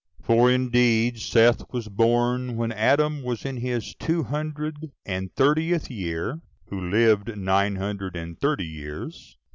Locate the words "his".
3.57-3.93